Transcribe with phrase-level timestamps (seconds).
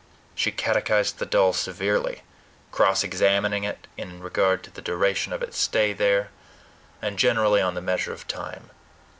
[0.33, 2.23] She catechized the doll severely,
[2.71, 6.31] cross examining it in regard to the duration of its stay there,
[7.03, 8.71] and generally on the measure of time.